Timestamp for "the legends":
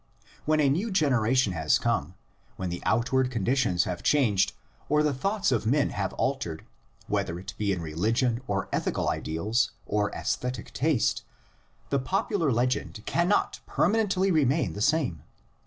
13.83-14.15